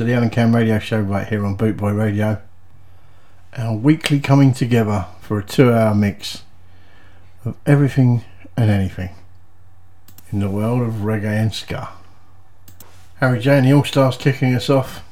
[0.00, 2.40] To the Alan Cam Radio Show right here on Bootboy Radio.
[3.54, 6.42] Our weekly coming together for a two hour mix
[7.44, 8.24] of everything
[8.56, 9.10] and anything
[10.32, 11.90] in the world of reggae and ska.
[13.16, 15.04] Harry J and the All Stars kicking us off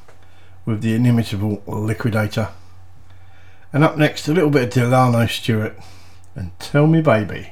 [0.65, 2.49] with the inimitable Liquidator.
[3.71, 5.77] And up next, a little bit of Delano Stewart
[6.33, 7.51] and Tell Me Baby.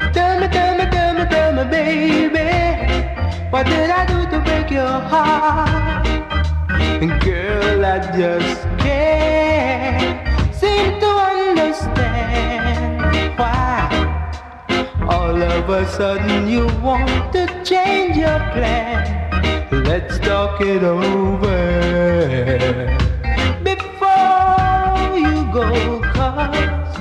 [1.65, 3.49] me, baby.
[3.49, 6.05] What did I do to break your heart?
[7.23, 12.19] Girl, I just can't seem to understand
[13.37, 13.89] why.
[15.09, 19.83] All of a sudden you want to change your plan.
[19.83, 21.57] Let's talk it over
[23.63, 26.97] before you go, cause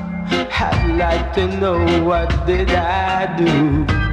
[0.60, 4.09] I'd like to know what did I do.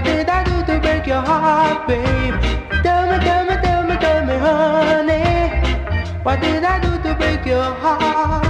[0.00, 2.32] What did I do to break your heart, babe?
[2.82, 5.50] Tell me, tell me, tell me, tell me, honey.
[6.22, 8.49] What did I do to break your heart,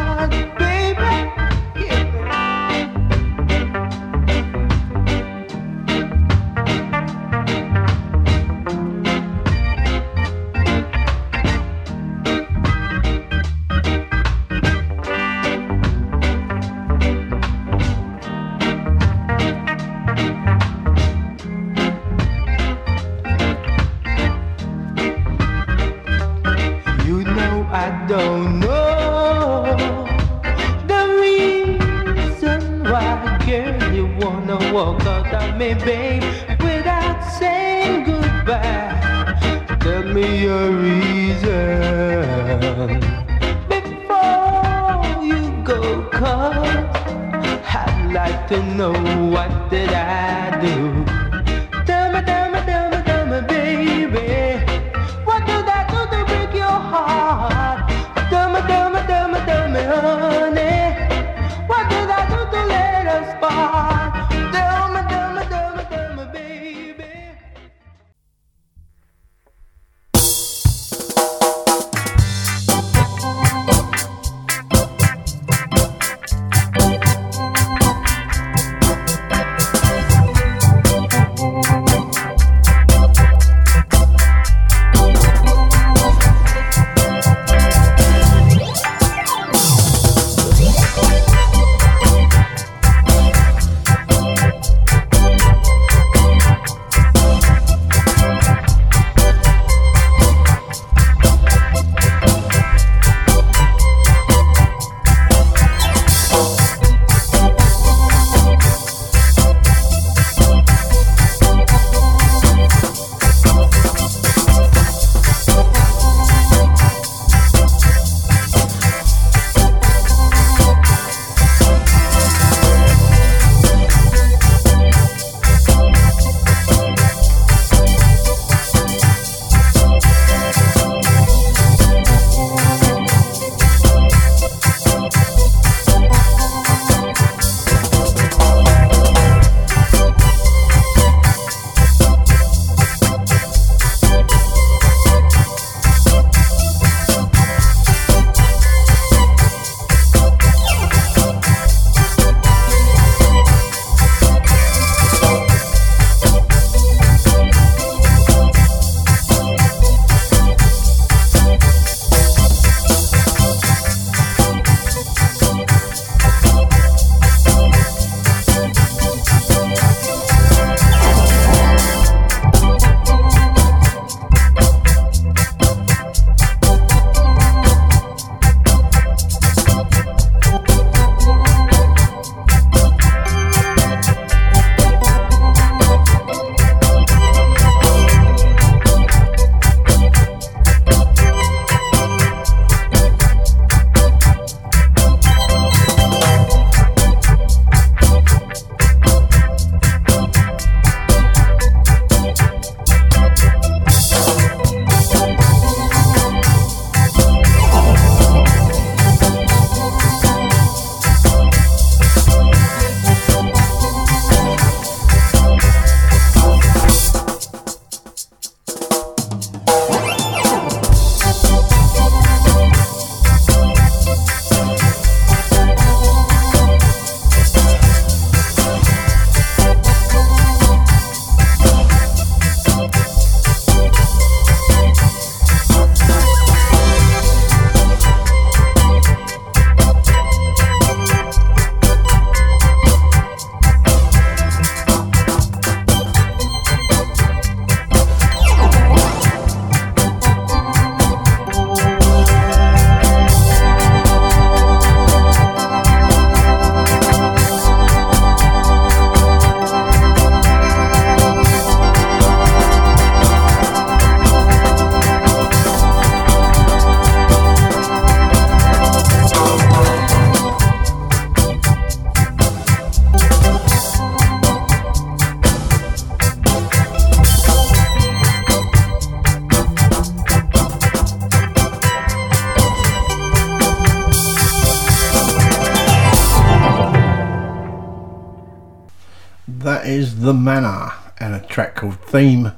[292.10, 292.50] Theme,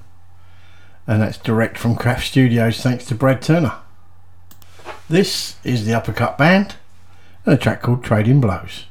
[1.07, 3.75] and that's direct from Craft Studios thanks to Brad Turner.
[5.11, 6.77] This is the Uppercut Band
[7.45, 8.87] and a track called Trading Blows.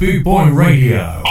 [0.00, 1.29] Boot Boy Radio.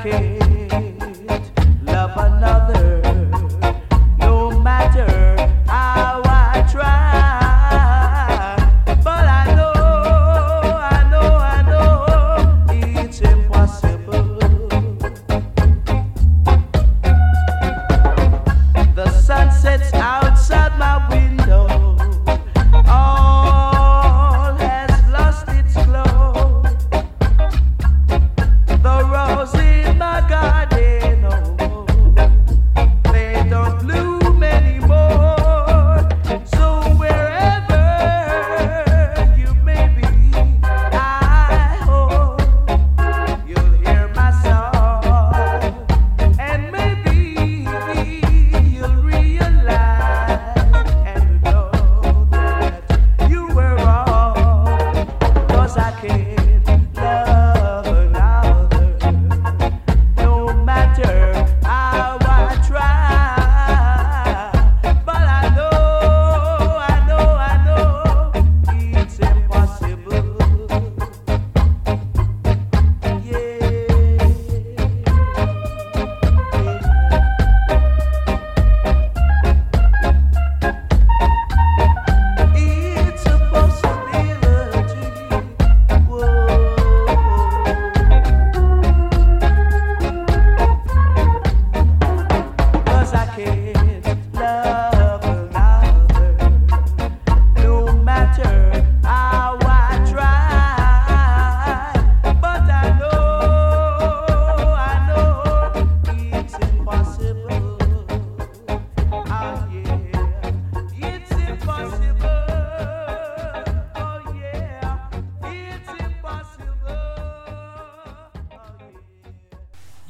[0.00, 0.39] okay.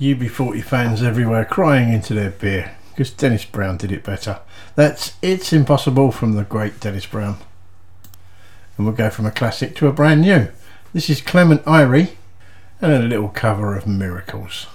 [0.00, 4.40] UB40 fans everywhere crying into their beer because Dennis Brown did it better.
[4.74, 7.36] That's It's Impossible from the great Dennis Brown.
[8.76, 10.48] And we'll go from a classic to a brand new.
[10.94, 12.12] This is Clement Irie
[12.80, 14.68] and a little cover of Miracles.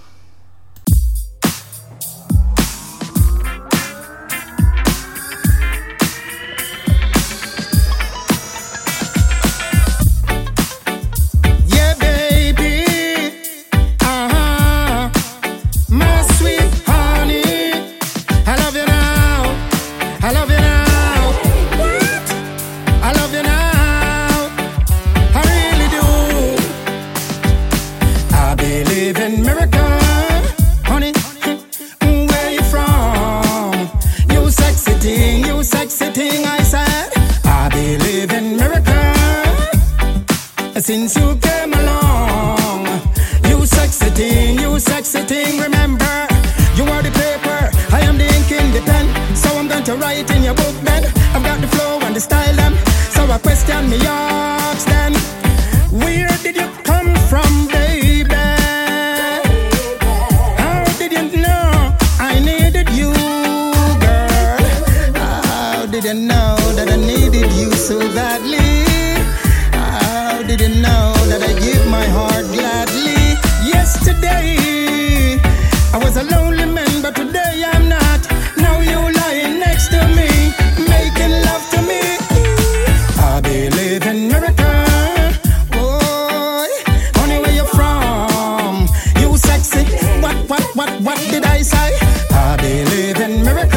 [91.05, 91.97] what did I say?
[92.31, 93.75] I believe in miracles.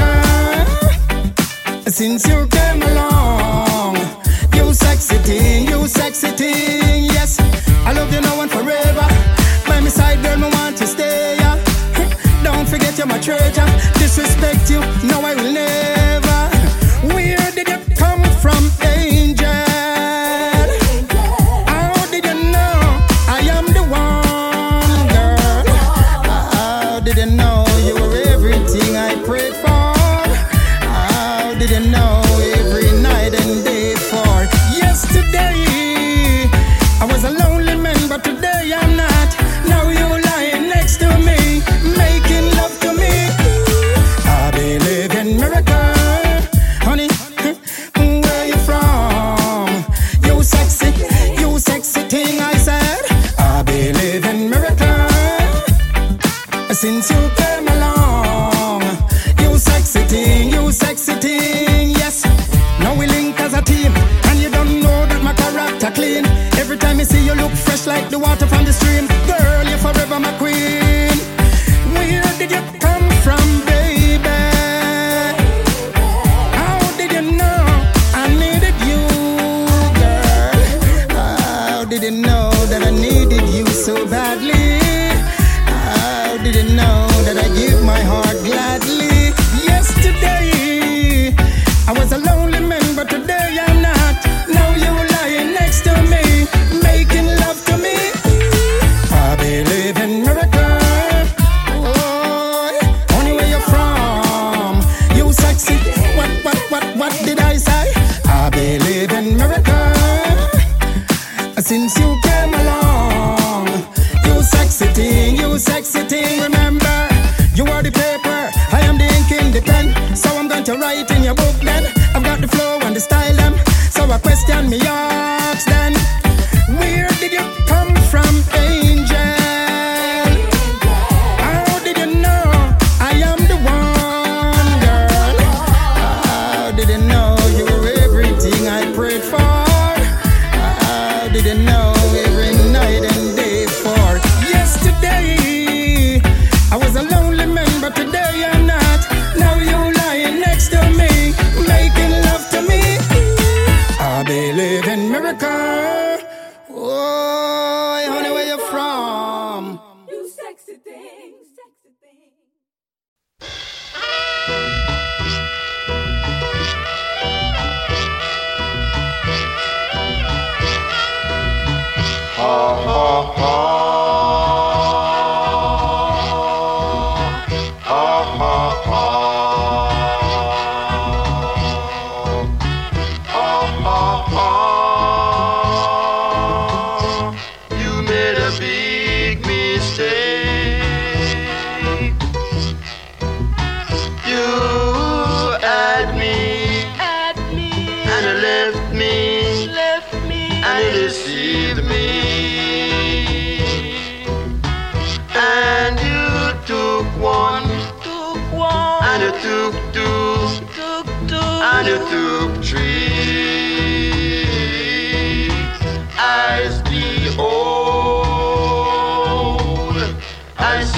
[1.95, 2.38] Since you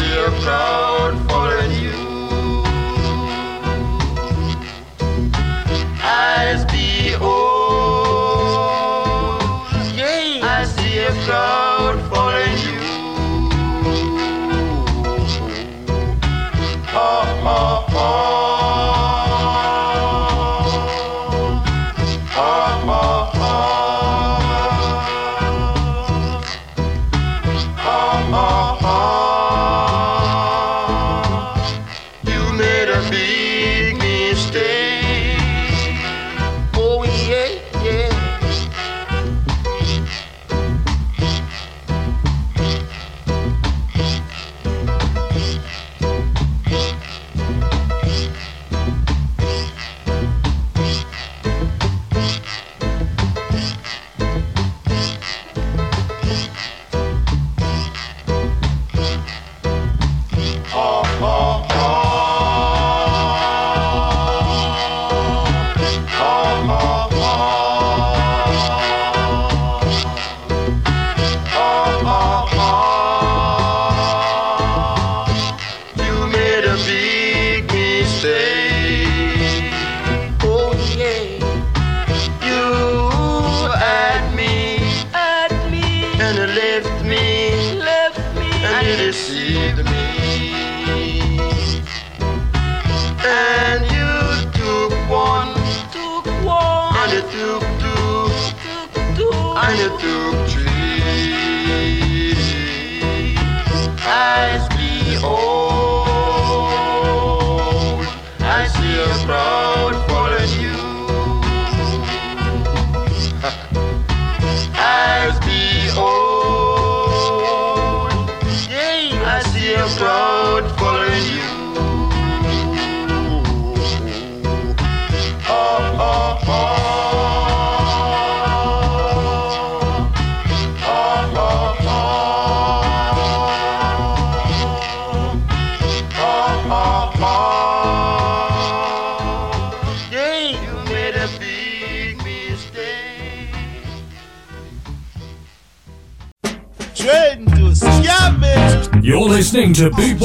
[0.00, 1.39] dear proud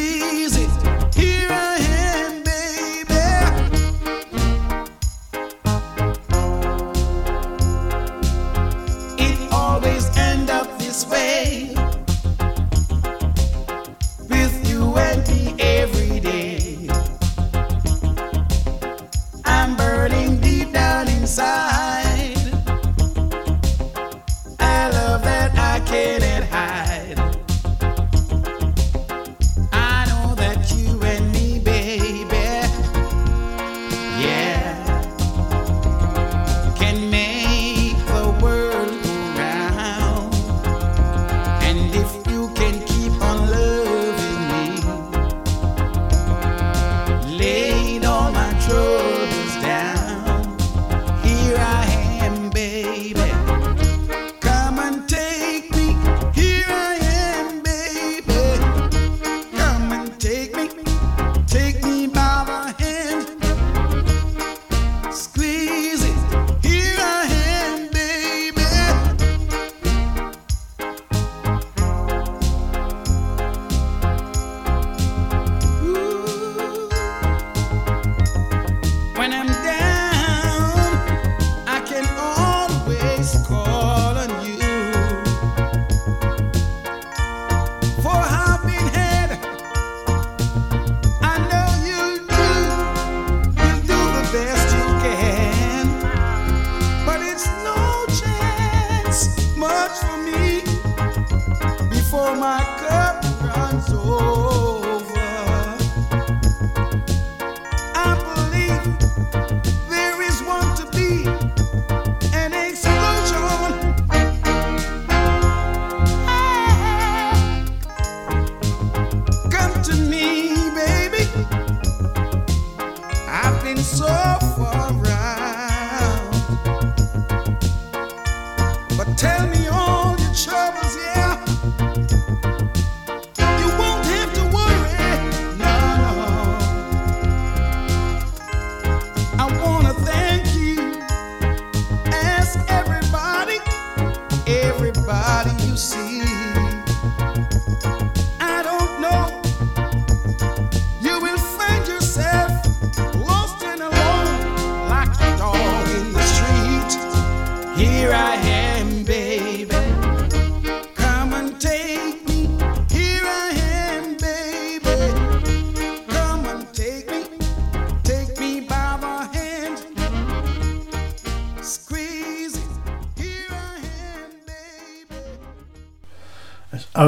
[0.00, 0.99] easy.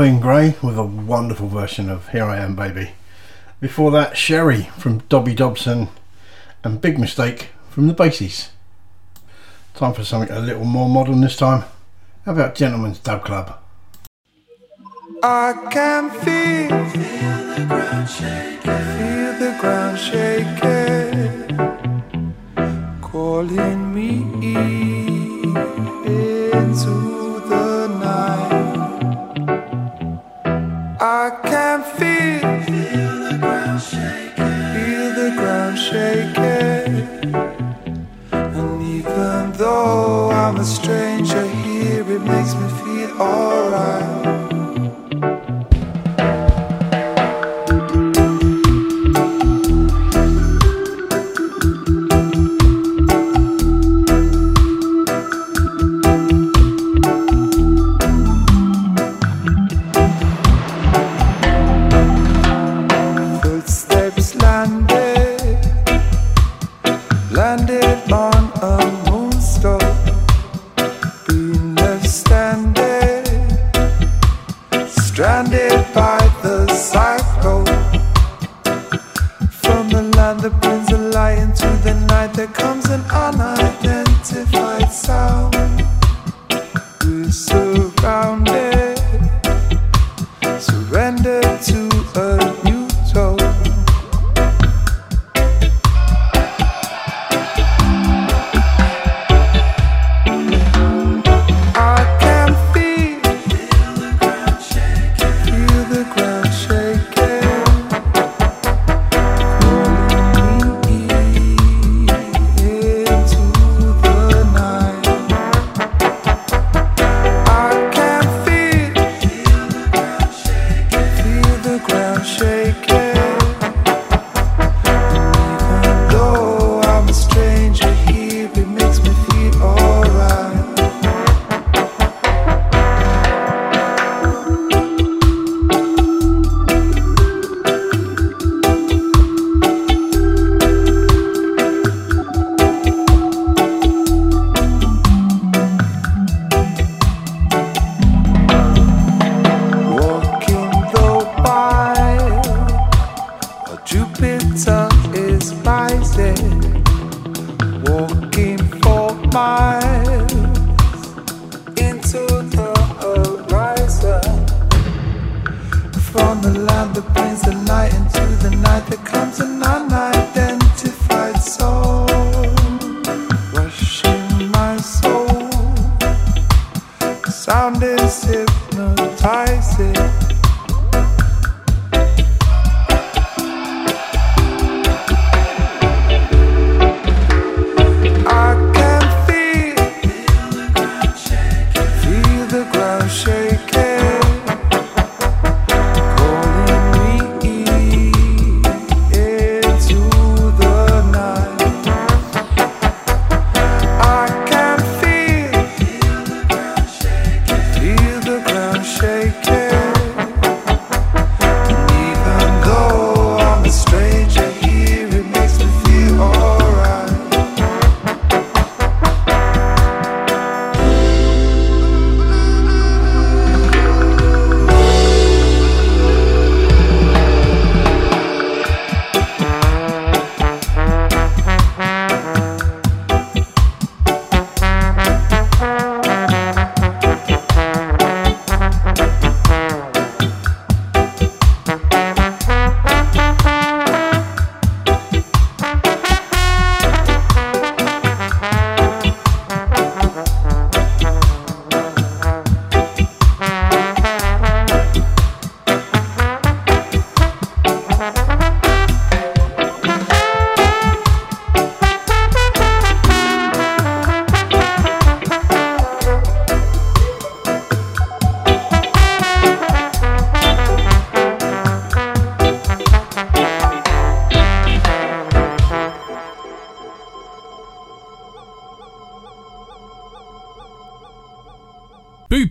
[0.02, 2.90] Going Grey with a wonderful version of Here I Am Baby.
[3.60, 5.90] Before that, Sherry from Dobby Dobson
[6.64, 8.48] and Big Mistake from The Basies.
[9.74, 11.62] Time for something a little more modern this time.
[12.24, 13.56] How about Gentlemen's Dub Club?
[15.22, 18.60] I can feel, feel the ground shaking.
[18.60, 20.81] Feel the ground shaking.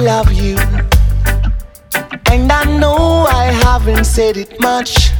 [0.00, 0.56] love you.
[2.32, 5.10] And I know I haven't said it much.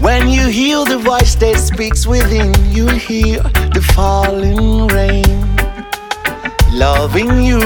[0.00, 3.42] When you hear the voice that speaks within, you'll hear
[3.76, 5.40] the falling rain.
[6.72, 7.60] Loving you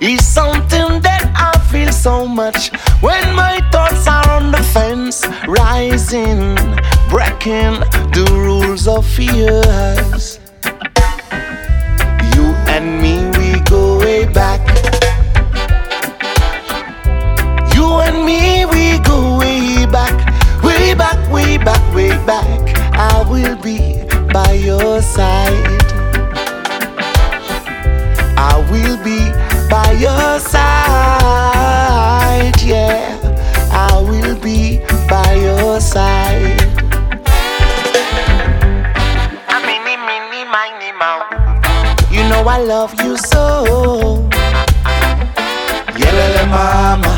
[0.00, 2.70] is something that I feel so much
[3.00, 6.54] when my thoughts are on the fence, rising,
[7.08, 7.80] breaking
[8.12, 9.62] the rules of fear.
[28.74, 29.30] will be
[29.70, 30.66] by your side.
[32.60, 32.98] Yeah,
[33.70, 36.60] I will be by your side.
[42.14, 44.28] You know I love you so.
[45.98, 47.13] Yeah, mama.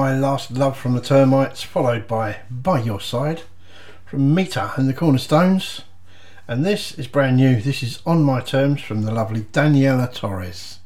[0.00, 3.42] My Last Love from the Termites, followed by By Your Side
[4.06, 5.82] from Meta and the Cornerstones.
[6.48, 7.60] And this is brand new.
[7.60, 10.78] This is On My Terms from the lovely Daniela Torres.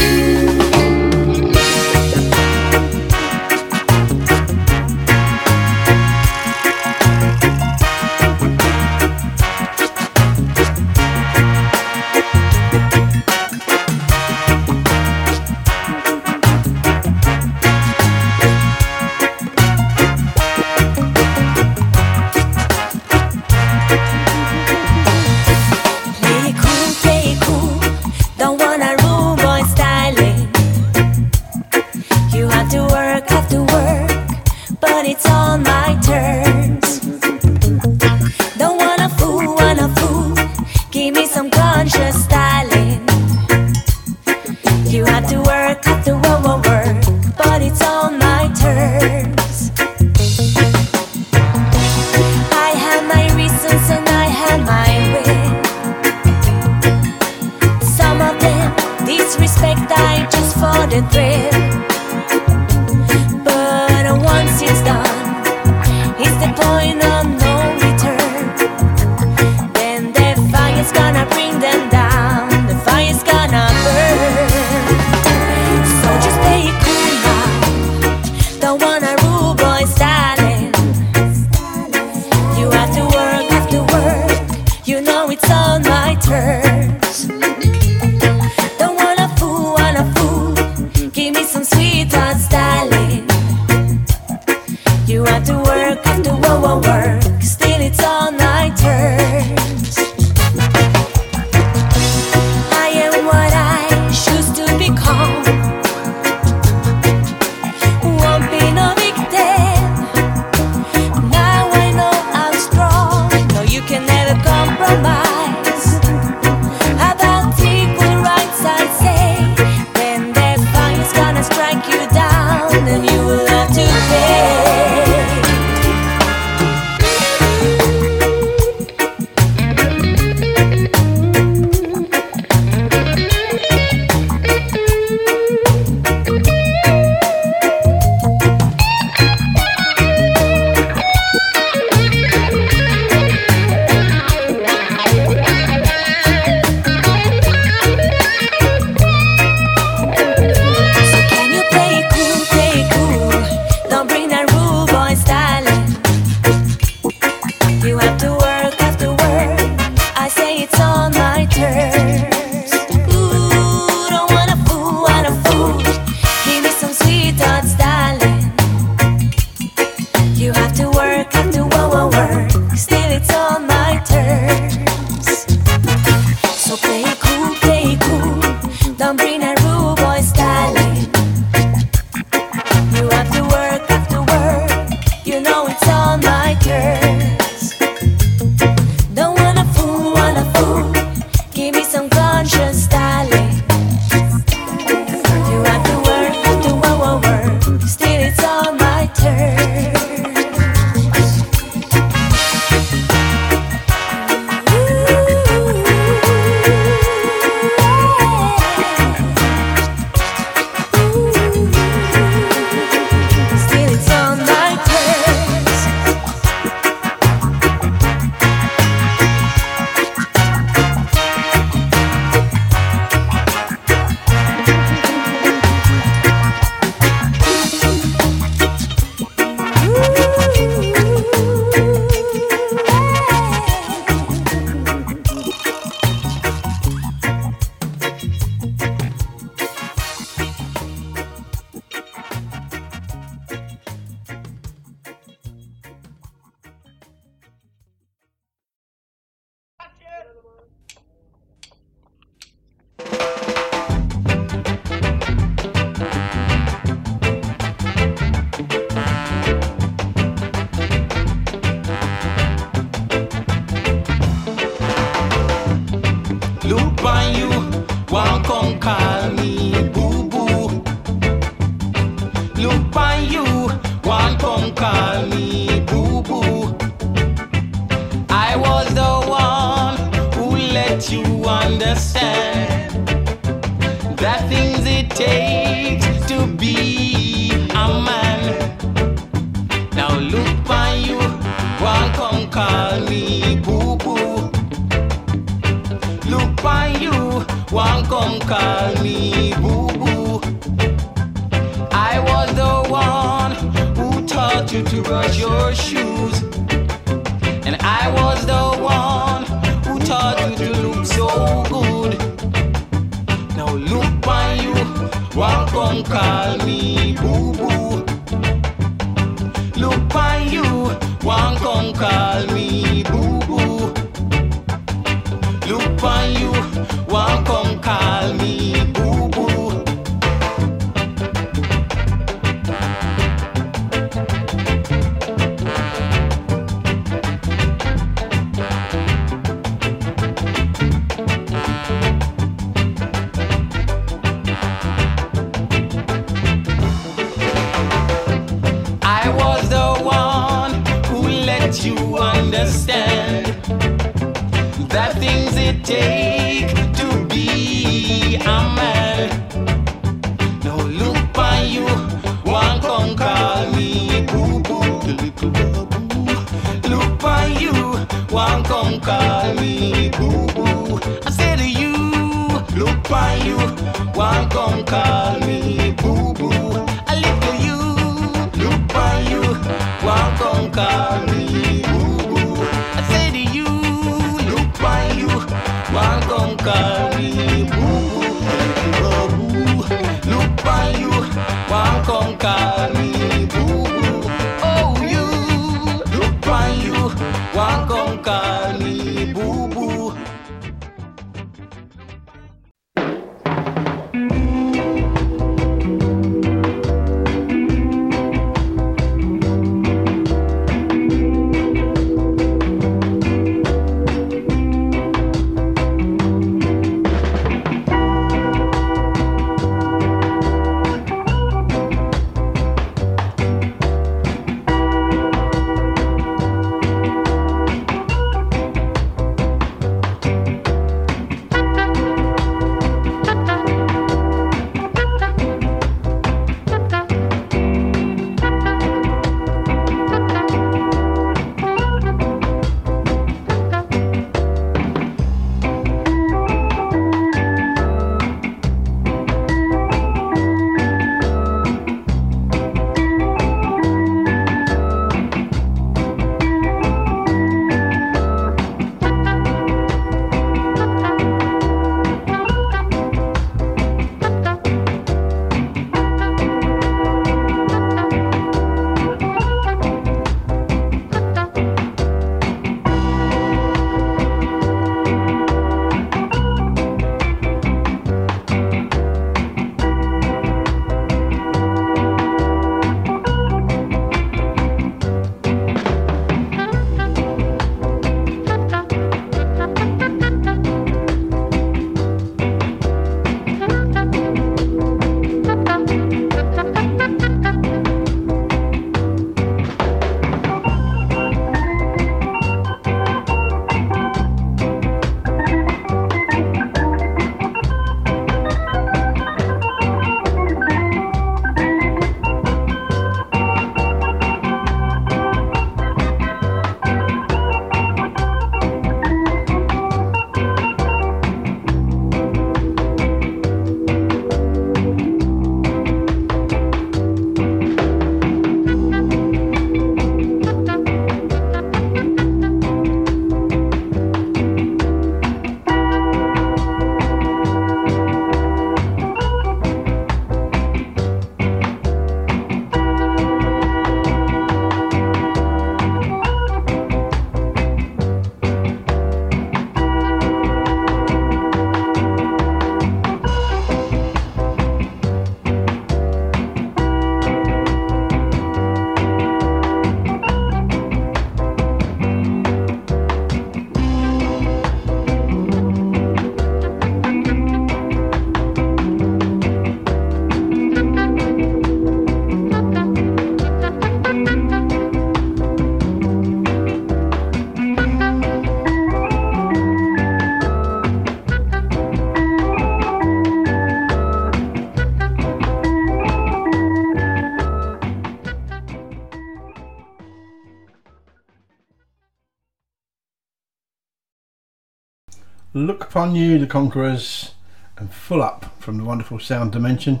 [595.88, 597.32] upon you, the conquerors,
[597.76, 600.00] and full up from the wonderful sound dimension.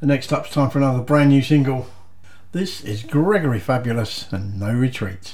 [0.00, 1.88] The next up, time for another brand new single.
[2.52, 5.33] This is Gregory Fabulous and No Retreat.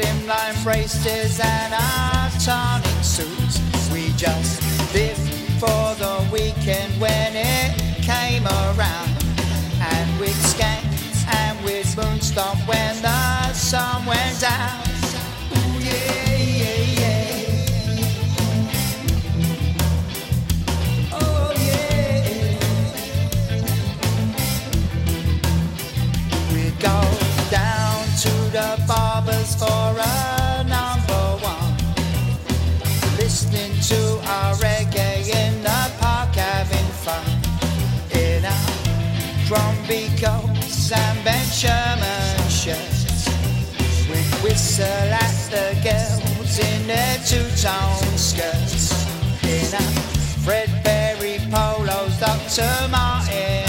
[0.00, 3.60] slimline braces and our tonic suits.
[3.92, 4.62] We just
[4.94, 5.28] lived
[5.60, 9.10] for the weekend when it came around.
[9.80, 10.84] And we'd skank
[11.28, 13.19] and we'd moonstomp when the
[29.60, 31.76] for a number one.
[33.18, 37.26] Listening to our reggae in the park, having fun.
[38.10, 38.56] In a
[39.46, 43.28] Crombie coats and Ben Sherman shirts.
[44.08, 48.84] We whistle at the girls in their two-tone skirts.
[49.44, 49.84] In a
[50.42, 52.88] Fred Perry polos, Dr.
[52.88, 53.20] Martin.
[53.28, 53.59] Our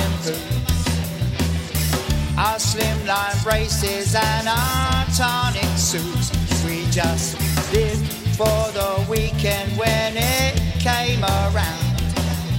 [2.72, 6.32] slimline braces and our tonic suits.
[6.63, 7.36] We just
[7.74, 8.07] lived
[8.38, 11.84] for the weekend when it came around.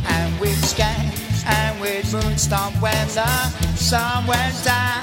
[0.09, 0.59] And we'd
[1.47, 3.27] and we'd moonstomp when the
[3.75, 5.03] sun went down.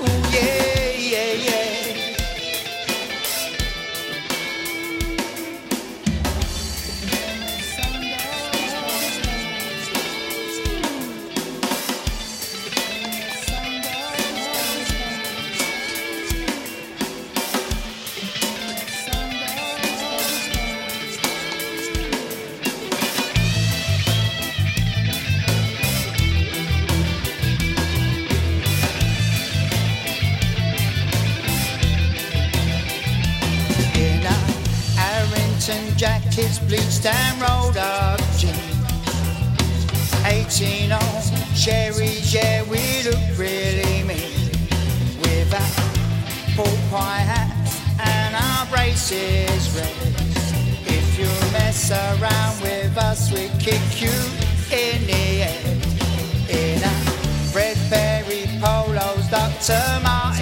[0.00, 1.83] Ooh, yeah, yeah, yeah.
[37.06, 38.54] And rolled up jeans.
[40.24, 41.00] 18 on
[41.54, 44.48] cherries, yeah, we look really mean.
[45.20, 50.14] With our pork pie hats and our braces red.
[50.86, 54.16] If you mess around with us, we kick you
[54.72, 55.76] in the head.
[56.48, 56.94] In a
[57.52, 60.00] Fred Perry polos, Dr.
[60.02, 60.33] Martin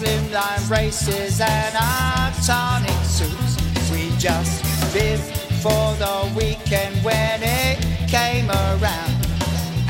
[0.00, 3.56] slimline braces and our tonic suits.
[3.92, 5.20] We just live
[5.60, 7.78] for the weekend when it
[8.08, 9.26] came around.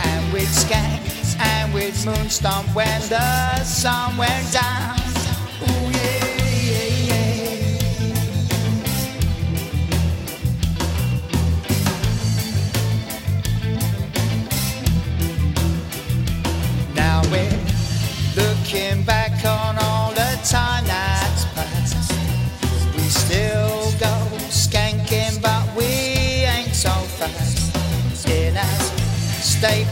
[0.04, 1.00] And we'd skank
[1.38, 4.99] and we'd moonstomp when the sun went down.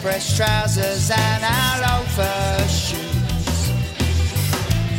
[0.09, 3.71] Pressed trousers and our loafer shoes.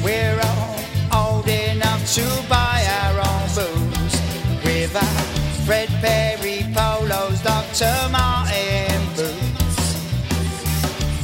[0.04, 4.16] We're all old enough to buy our own booze.
[4.64, 5.22] With our
[5.66, 7.96] Fred Perry polos, Dr.
[8.12, 9.80] Martin boots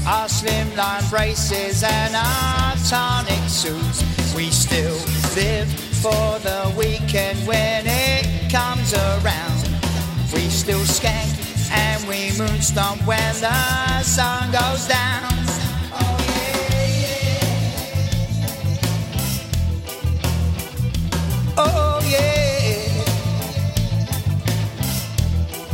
[0.08, 4.02] our slimline braces and our tonic suits.
[4.36, 4.98] We still
[5.36, 5.70] live
[6.02, 9.62] for the weekend when it comes around.
[10.34, 11.35] We still skank
[11.76, 15.24] and we moonstomp when the sun goes down.
[15.94, 17.18] Oh, yeah.
[21.58, 23.04] Oh, yeah.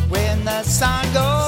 [0.09, 1.40] When the sun goes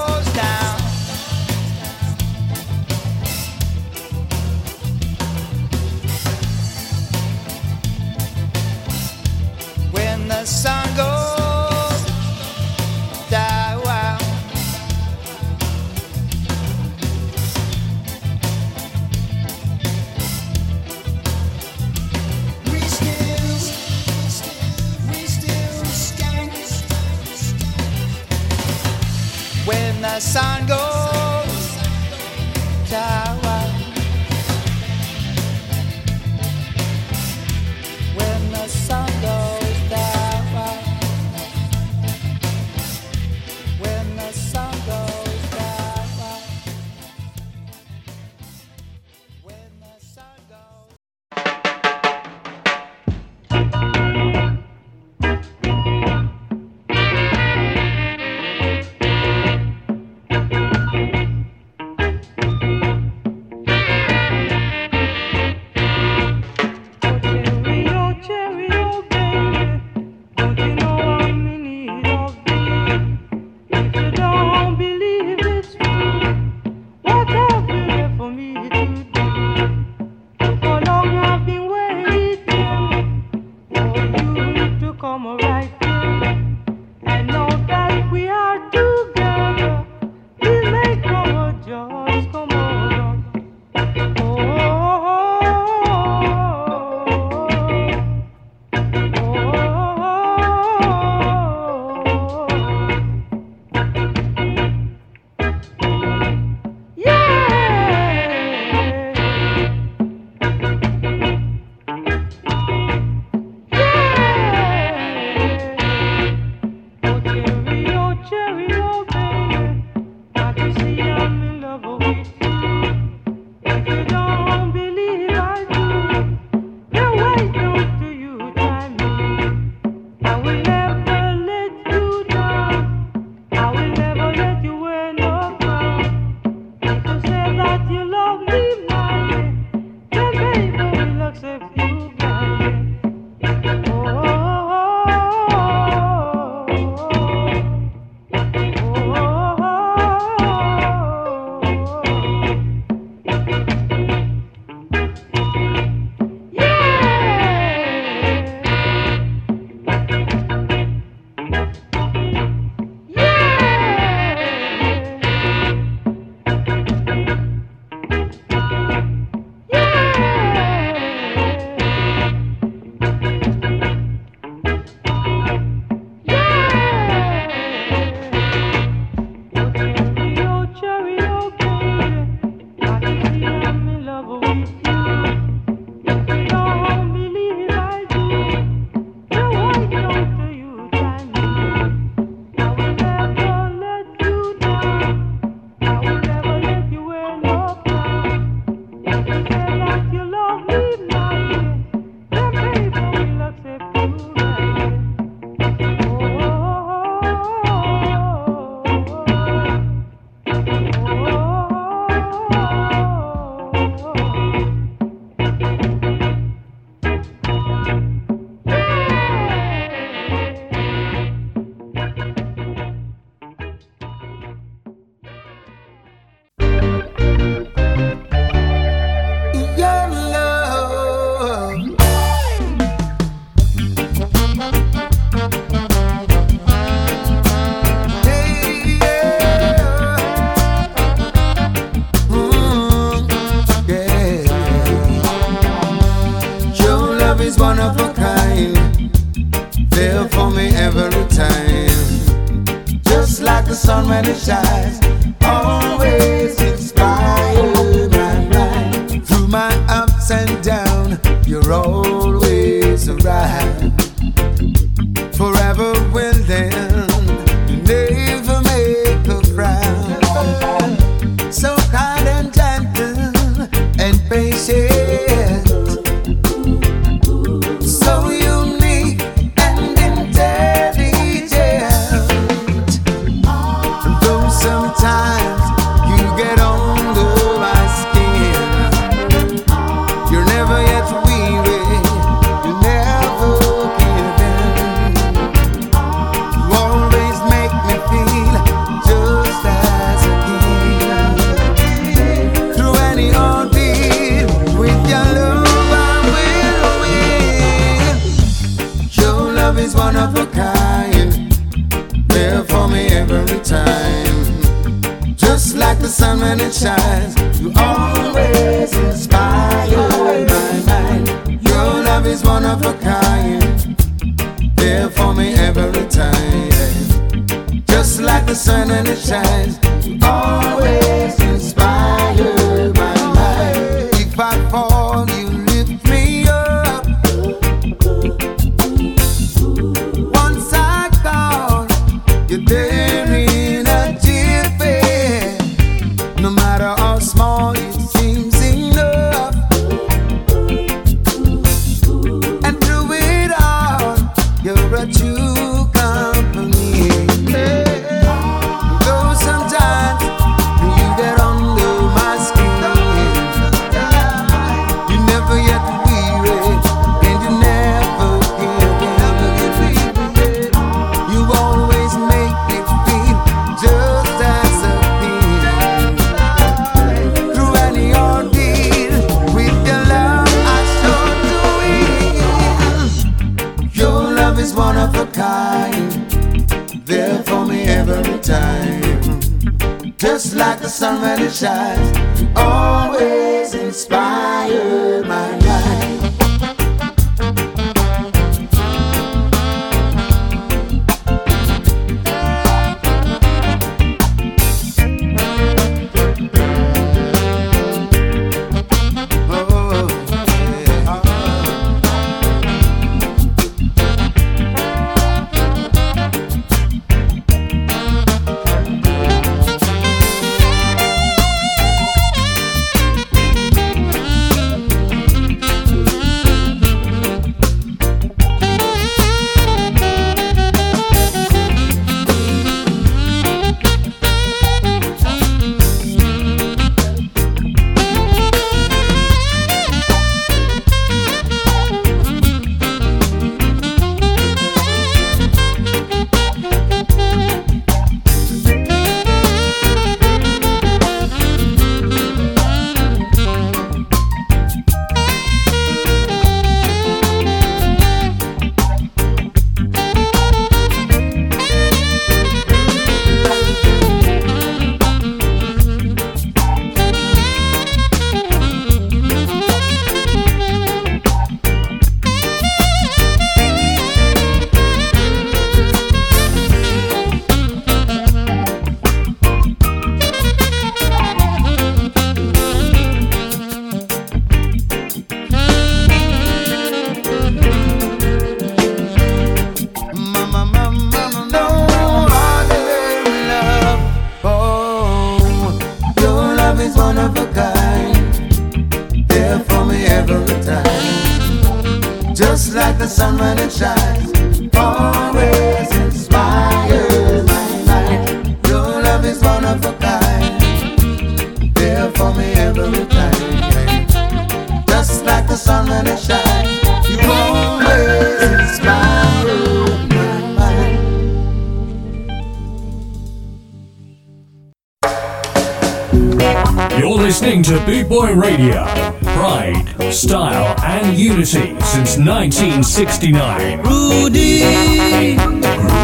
[532.94, 533.82] 69.
[533.82, 534.62] Rudy.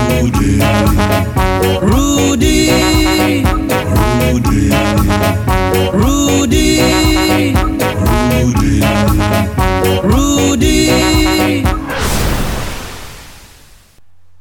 [0.09, 0.57] Rudy.
[1.85, 2.71] Rudy.
[2.71, 2.71] Rudy.
[5.93, 6.81] Rudy.
[8.33, 8.81] Rudy.
[10.01, 11.63] Rudy.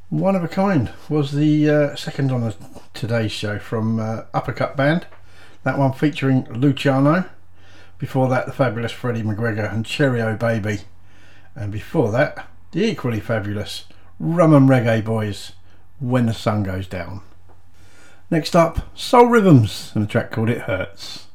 [0.09, 2.57] One of a kind was the uh, second on the
[2.95, 5.07] today's show from uh, Uppercut Band.
[5.65, 7.27] That one featuring Luciano.
[7.99, 10.85] Before that, the fabulous Freddie McGregor and Cheerio Baby.
[11.59, 13.85] And before that, the equally fabulous
[14.20, 15.52] Rum and Reggae Boys,
[15.98, 17.20] When the Sun Goes Down.
[18.30, 21.28] Next up, Soul Rhythms and a track called It Hurts.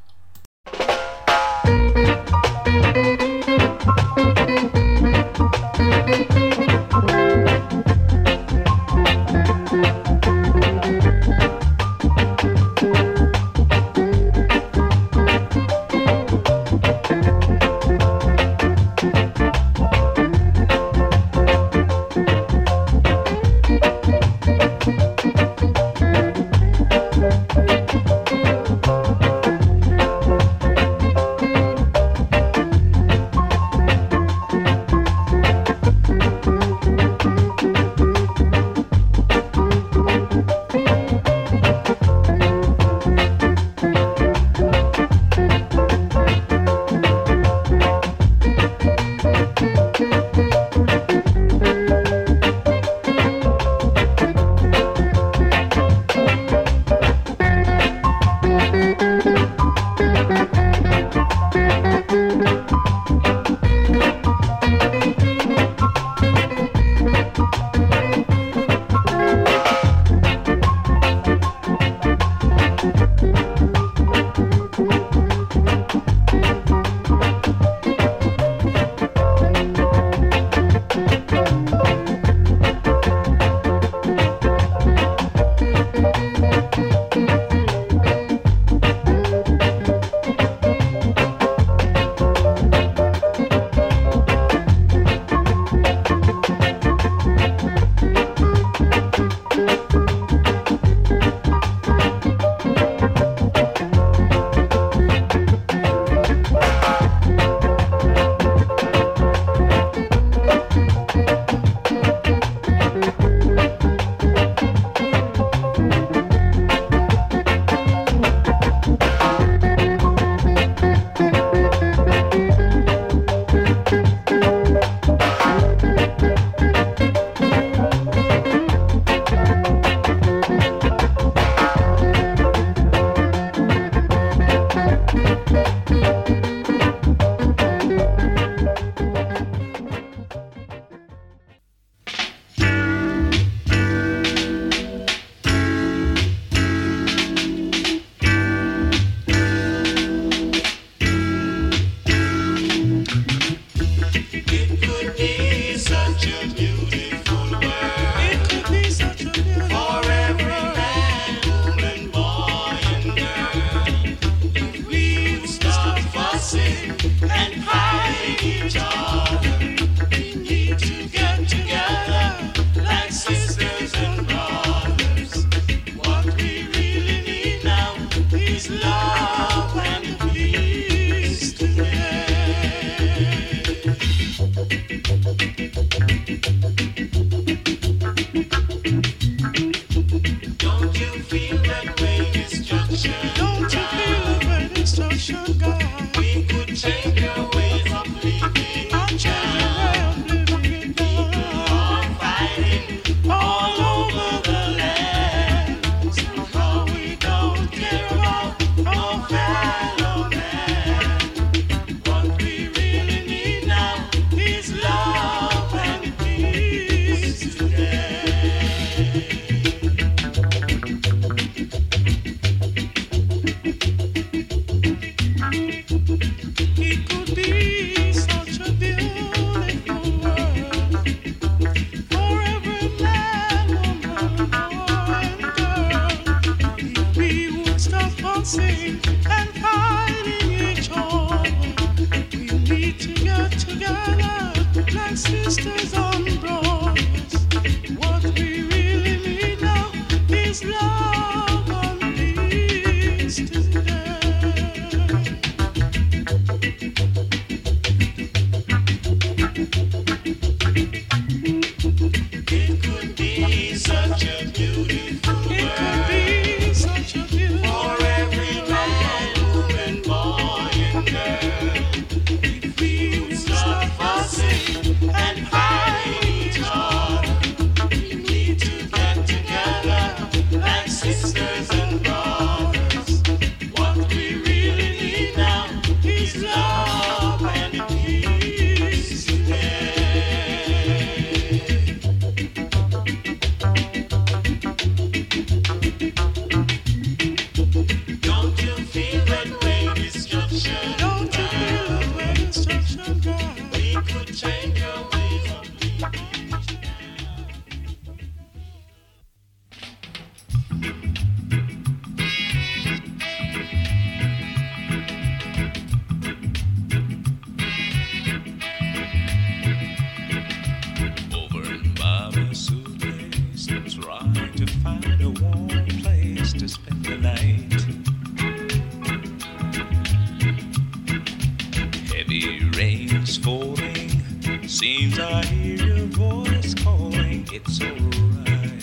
[332.34, 337.46] The rain's falling, seems I hear your voice calling.
[337.52, 338.80] It's alright,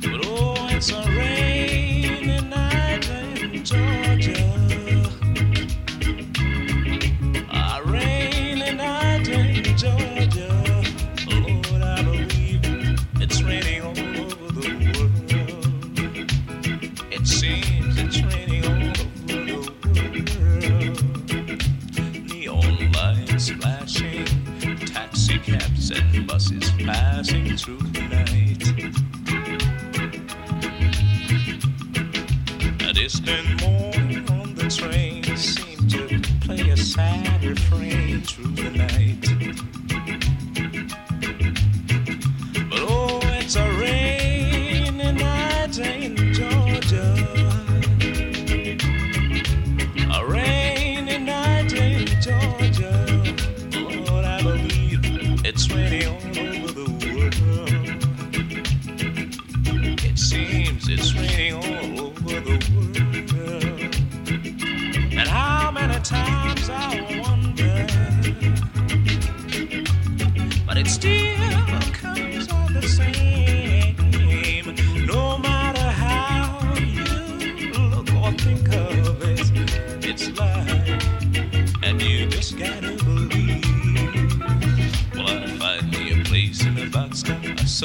[0.00, 1.85] but oh, it's a rain.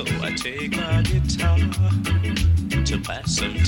[0.01, 1.57] So I take my guitar
[2.85, 3.60] to pass some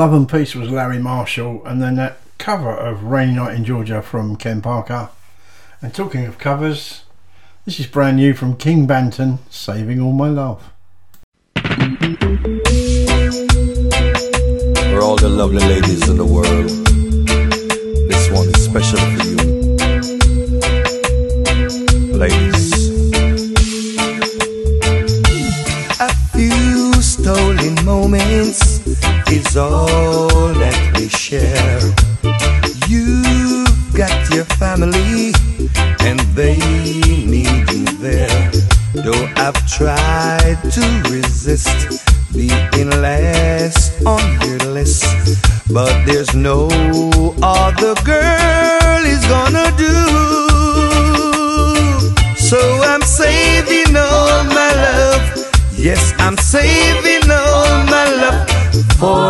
[0.00, 4.00] Love and Peace was Larry Marshall, and then that cover of Rainy Night in Georgia
[4.00, 5.10] from Ken Parker.
[5.82, 7.02] And talking of covers,
[7.66, 10.72] this is brand new from King Banton, Saving All My Love.
[11.54, 11.60] For
[15.02, 16.70] all the lovely ladies in the world,
[18.08, 19.36] this one is special for you.
[22.16, 22.59] Ladies.
[29.50, 30.28] is all
[30.62, 31.80] that we share.
[32.86, 35.32] You've got your family,
[36.06, 36.56] and they
[37.26, 38.50] need you there.
[38.94, 45.04] Though I've tried to resist being last on your list,
[45.72, 46.68] but there's no
[47.42, 49.96] other girl is gonna do.
[52.36, 52.58] So
[52.90, 55.22] I'm saving all my love.
[55.76, 58.60] Yes, I'm saving all my love
[59.00, 59.29] for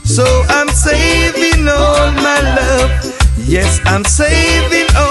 [0.04, 2.90] So I'm saving all my love.
[3.46, 5.07] Yes, I'm saving all.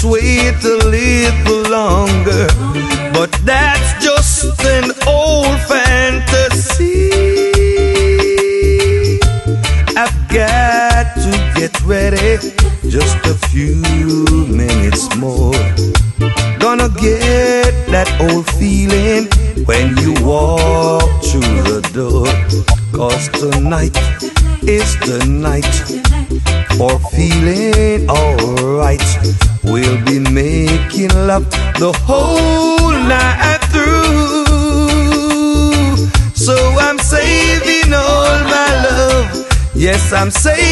[0.00, 0.77] sweet
[40.20, 40.67] I'm saying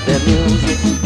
[0.08, 0.97] the music.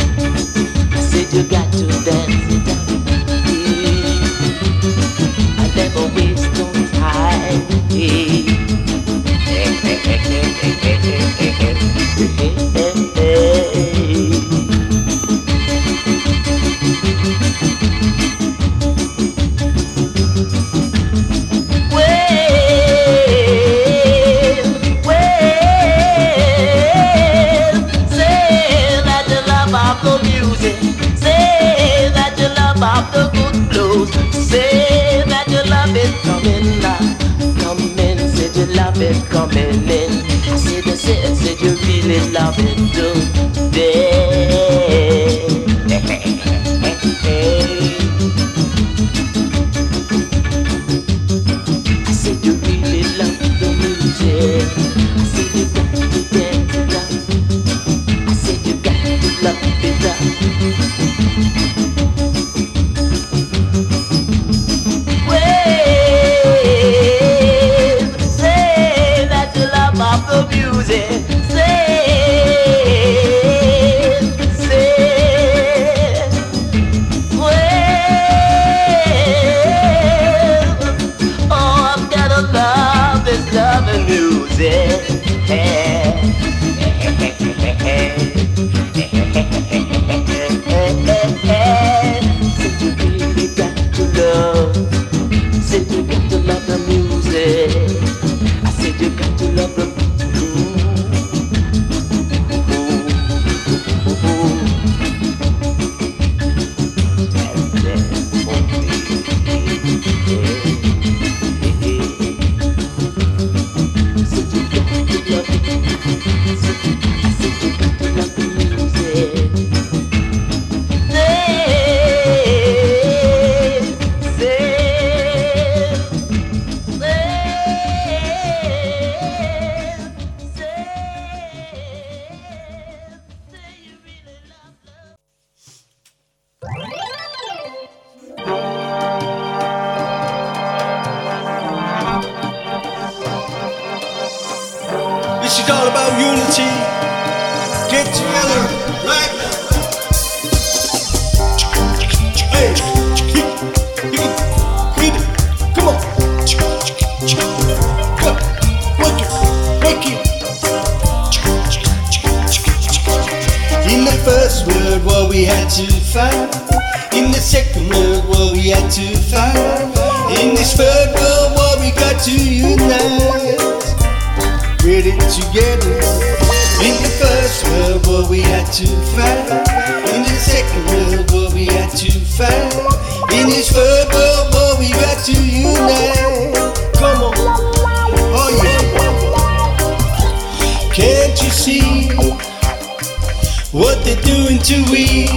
[193.72, 195.28] what they're doing to we.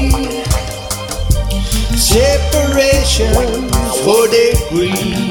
[1.96, 3.32] Separation
[4.02, 5.30] for degree.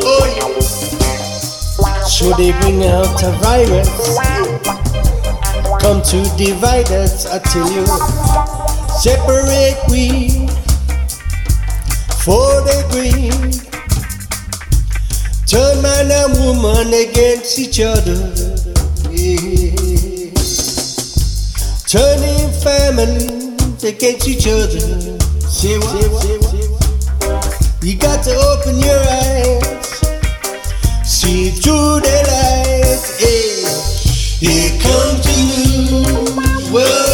[0.00, 0.60] Oh yeah.
[2.06, 4.18] So they bring out a virus,
[5.80, 7.26] come to divide us.
[7.26, 7.86] I tell you,
[8.98, 10.46] separate we
[12.22, 13.30] for degree.
[15.46, 18.57] Turn man and woman against each other.
[21.88, 24.78] turning families against each other.
[25.48, 26.04] Say what?
[26.20, 27.82] Say what?
[27.82, 29.88] You got to open your eyes,
[31.02, 33.00] see through the light.
[33.16, 33.64] Hey,
[34.36, 35.40] here comes the
[35.90, 37.07] new world.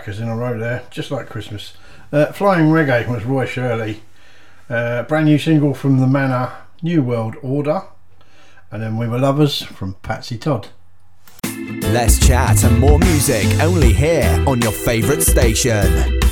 [0.00, 1.74] crackers in a row there, just like Christmas.
[2.10, 4.00] Uh, Flying Reggae was Roy Shirley.
[4.70, 7.82] Uh, brand new single from The Manor, New World Order.
[8.70, 10.68] And then We Were Lovers from Patsy Todd.
[11.82, 16.29] Less chat and more music only here on your favourite station.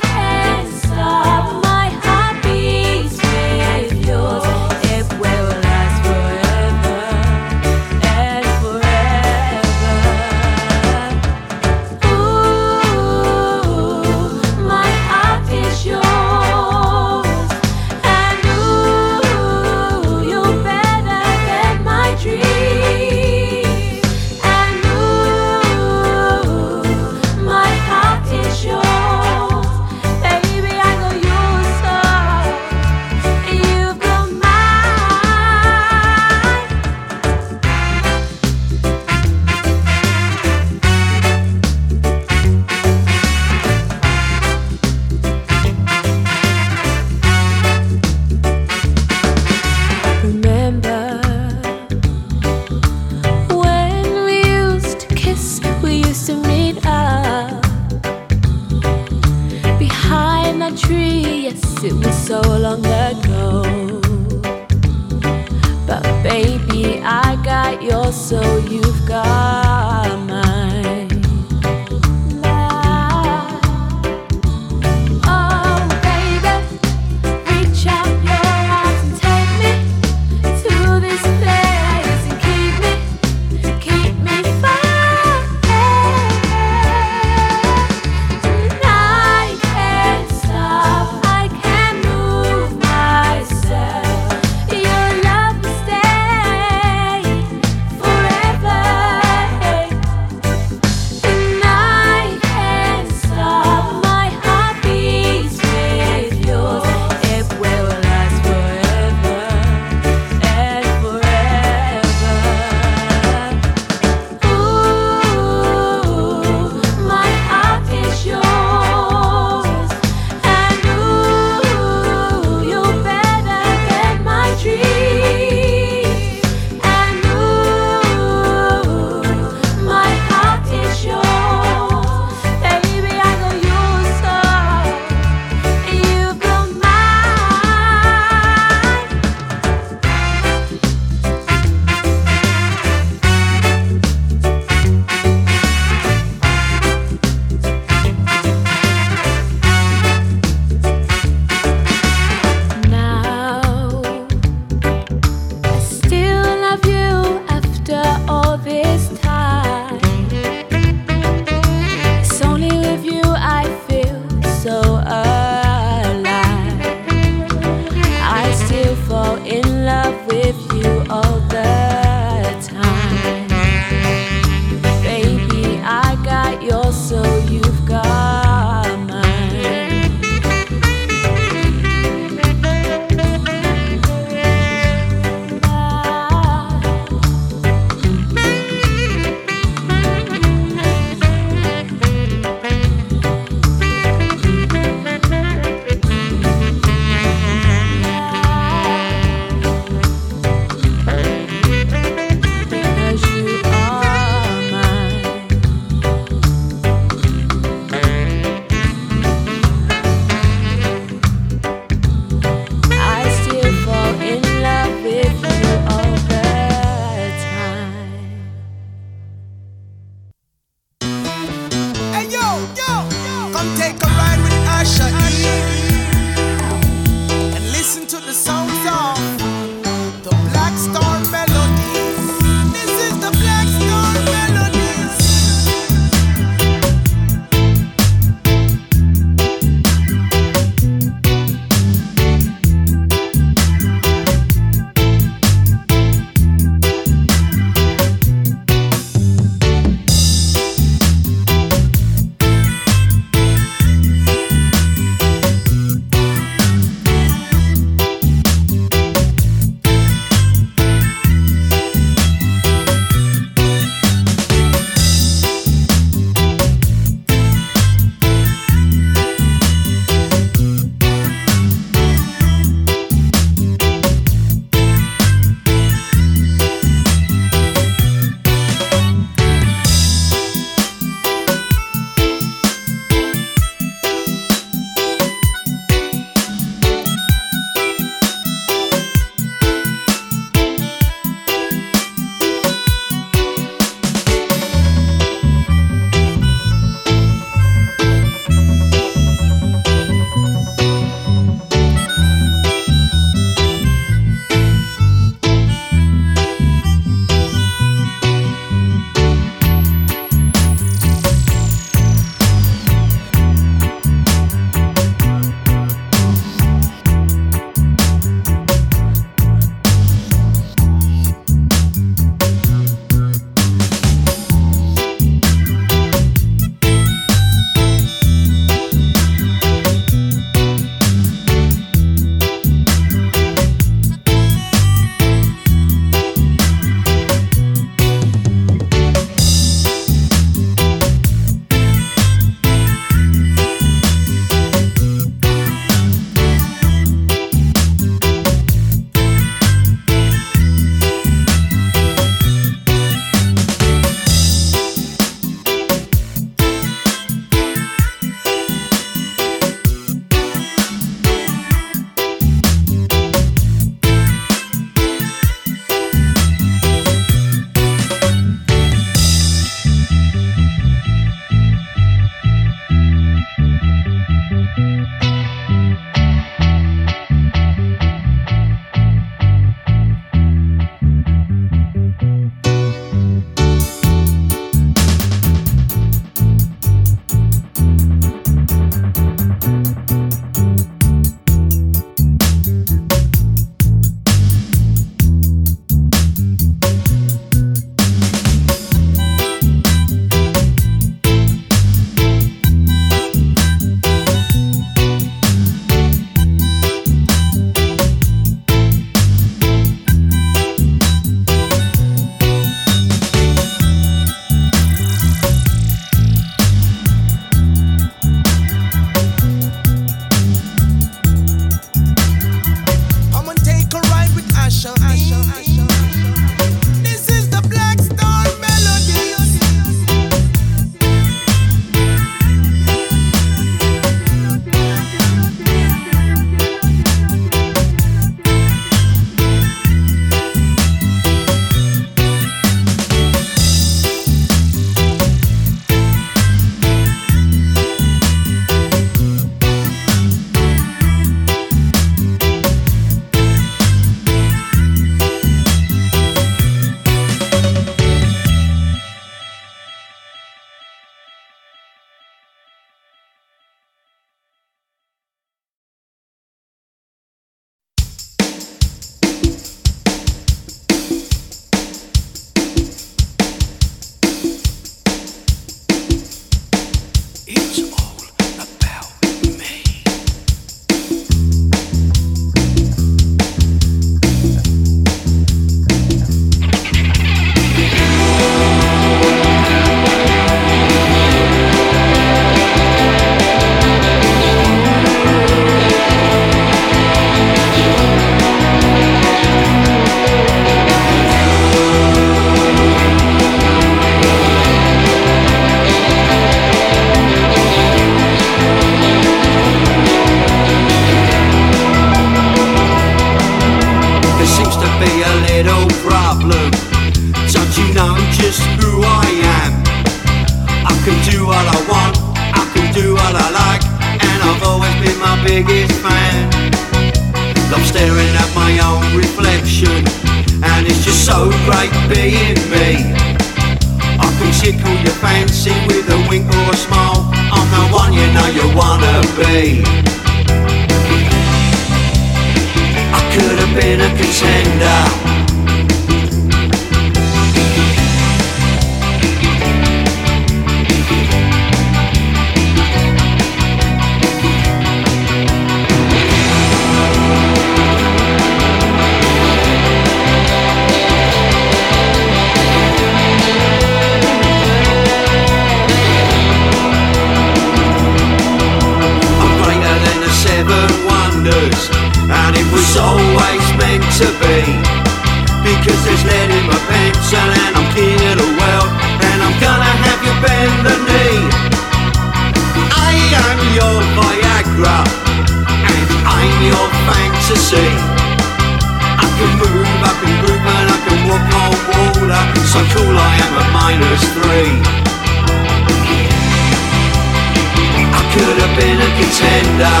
[599.76, 600.00] surrender.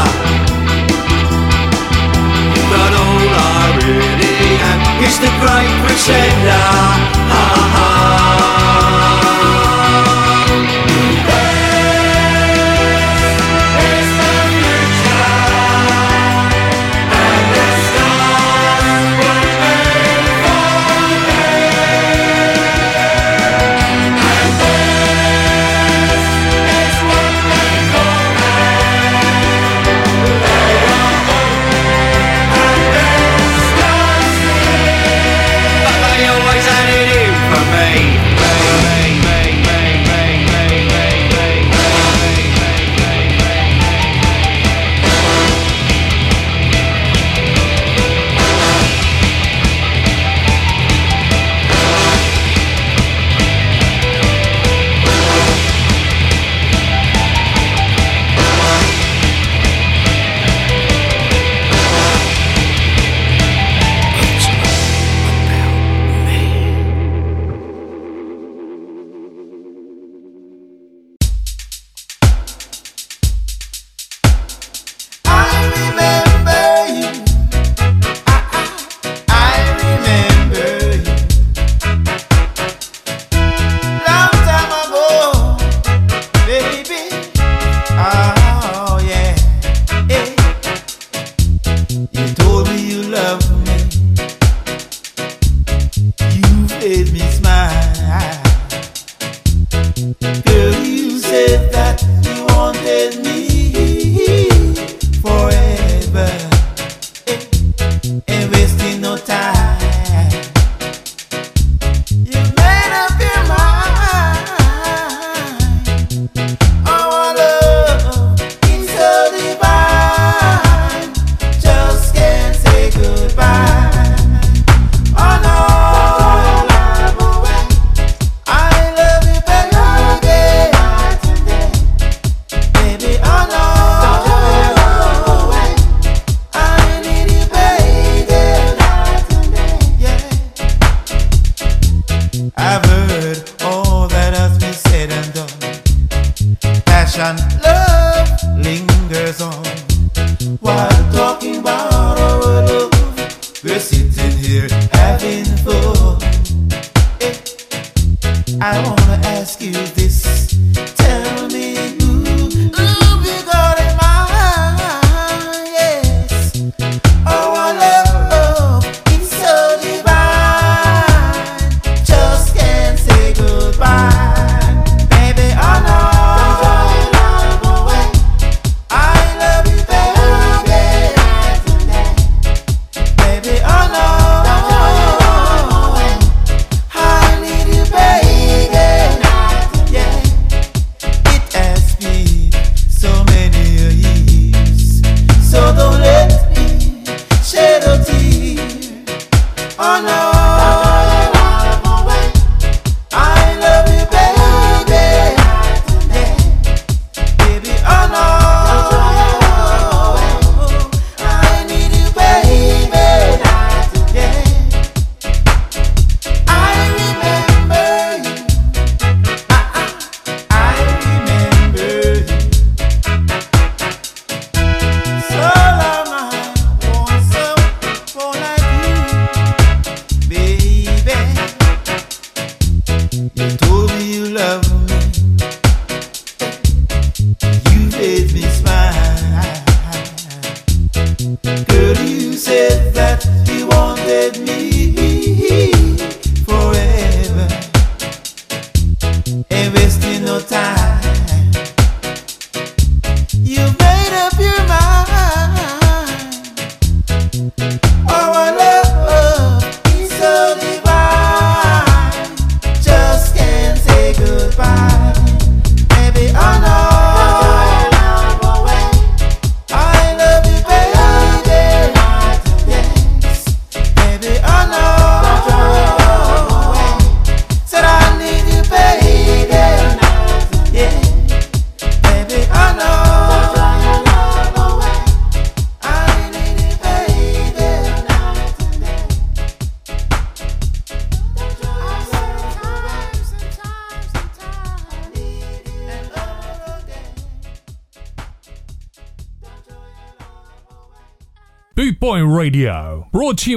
[2.70, 6.25] But all I really am is the great crusade.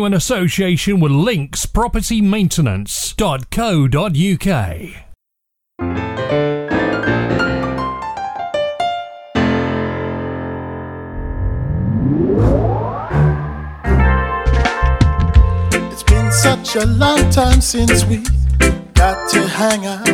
[0.09, 2.19] In association with Links Property
[16.01, 18.23] been such a long time since we
[18.95, 20.07] got to hang out.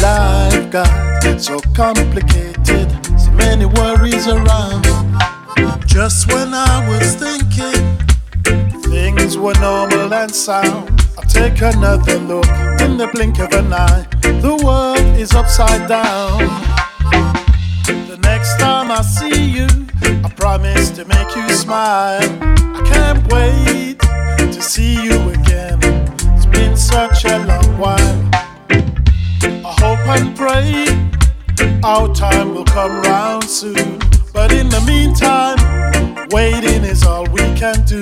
[0.00, 2.88] Life got so complicated,
[3.18, 4.84] so many worries around.
[5.84, 7.49] Just when I was thinking
[9.30, 12.48] things were normal and sound, I take another look
[12.80, 14.06] in the blink of an eye.
[14.22, 16.38] The world is upside down.
[17.86, 19.68] The next time I see you,
[20.24, 22.22] I promise to make you smile.
[22.76, 24.00] I can't wait
[24.52, 25.78] to see you again.
[26.34, 28.30] It's been such a long while.
[28.70, 30.86] I hope and pray
[31.84, 33.98] our time will come round soon.
[34.32, 35.58] But in the meantime,
[36.30, 37.99] waiting is all we can do.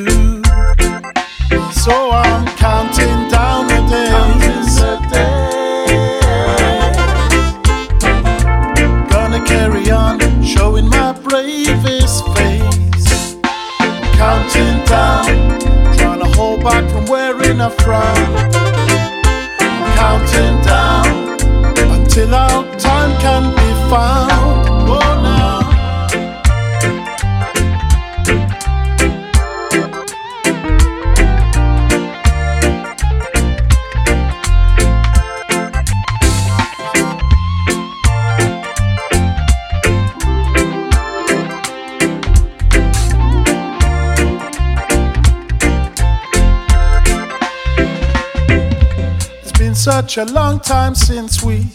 [50.19, 51.67] A long time since we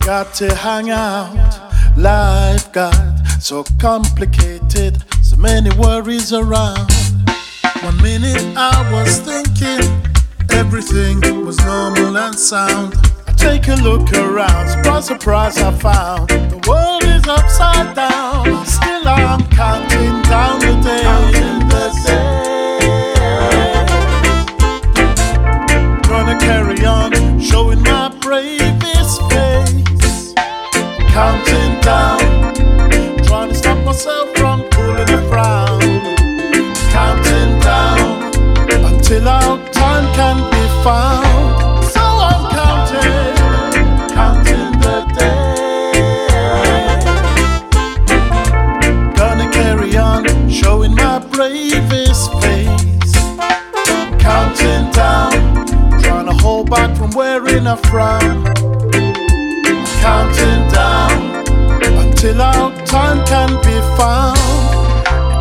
[0.00, 1.32] got to hang out.
[1.96, 2.94] Life got
[3.40, 6.92] so complicated, so many worries around.
[7.82, 9.80] One minute I was thinking
[10.50, 12.94] everything was normal and sound.
[13.26, 18.66] I take a look around, surprise, surprise, I found the world is upside down.
[18.66, 21.32] Still I'm counting down the days.
[26.06, 26.71] Gonna carry
[27.42, 28.61] showing my bravest
[57.40, 58.44] wearing a frown.
[60.04, 61.46] Counting down
[62.02, 64.36] until our time can be found.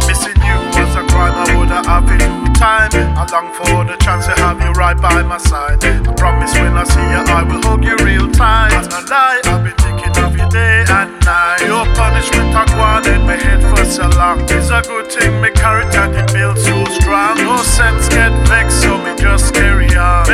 [0.08, 2.92] Missing you was a crime I would have have in time.
[2.94, 5.84] I long for the chance to have you right by my side.
[5.84, 8.72] I promise when I see you, I will hug you real tight.
[8.72, 11.60] And a lie, I've been thinking of you day and night.
[11.66, 14.40] Your punishment, I go in my head for so long.
[14.48, 17.38] It's a good thing, my character it built so strong.
[17.38, 20.26] No sense get vexed, so me just carry on.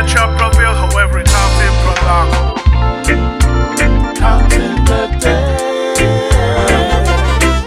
[0.00, 2.34] Make nature prevail, however it has been prolonged.
[4.16, 5.98] Counting the days,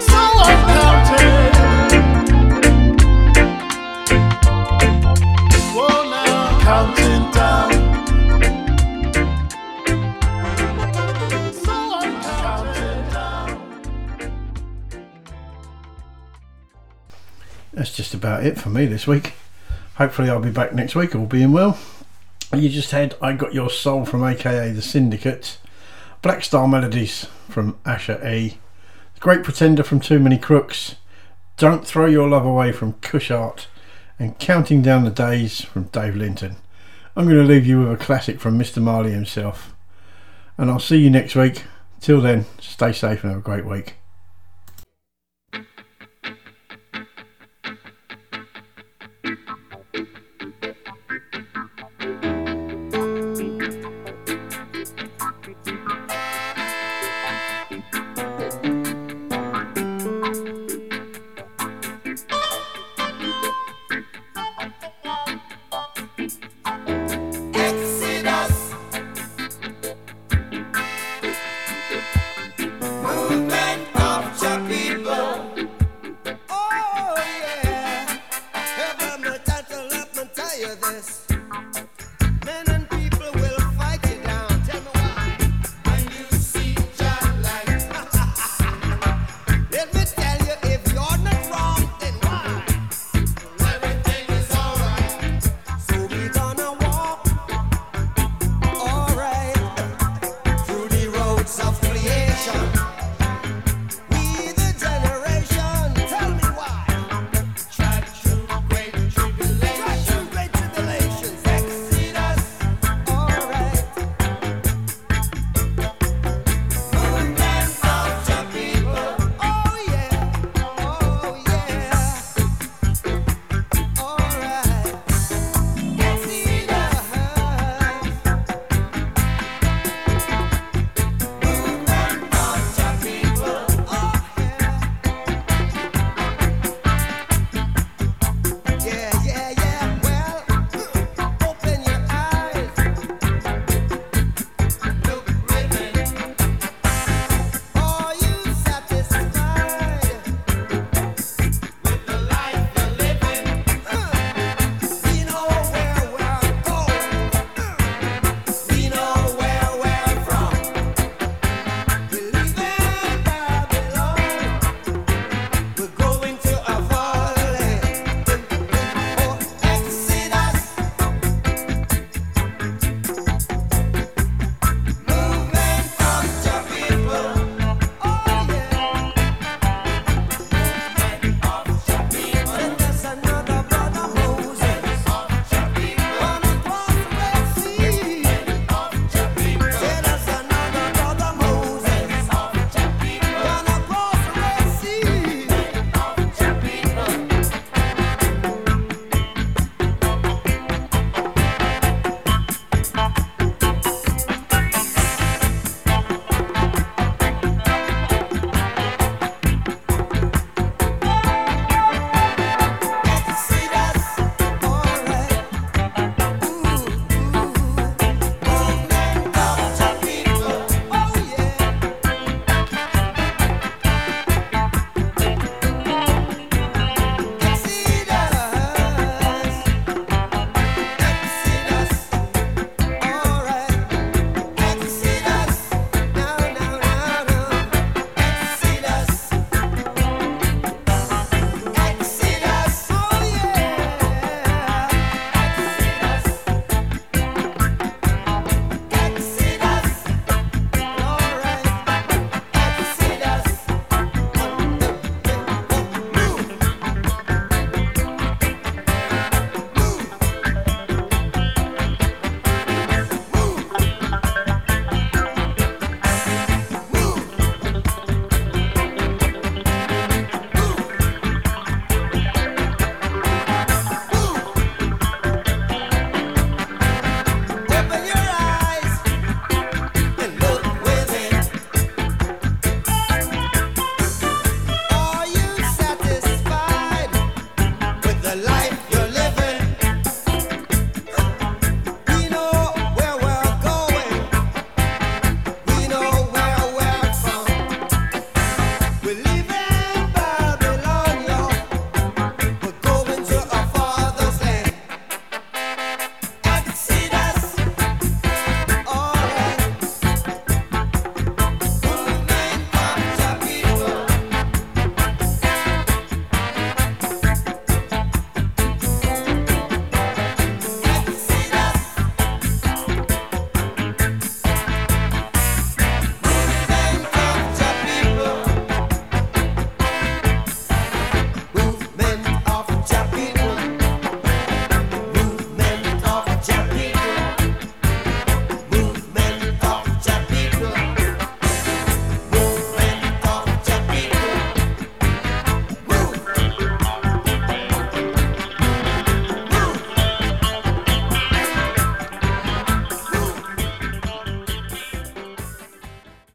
[0.07, 1.53] so I'm counting.
[5.76, 7.72] Whoa, now counting down.
[11.53, 13.49] So I'm counting down.
[17.73, 19.34] That's just about it for me this week.
[19.95, 21.77] Hopefully, I'll be back next week, all being well.
[22.53, 25.57] You just had I Got Your Soul from AKA The Syndicate,
[26.21, 28.59] Black Star Melodies from Asher E,
[29.15, 30.95] The Great Pretender from Too Many Crooks,
[31.57, 33.67] Don't Throw Your Love Away from Cush Art,
[34.19, 36.57] and Counting Down the Days from Dave Linton.
[37.15, 38.80] I'm going to leave you with a classic from Mr.
[38.80, 39.73] Marley himself.
[40.55, 41.63] And I'll see you next week.
[42.01, 43.95] Till then, stay safe and have a great week.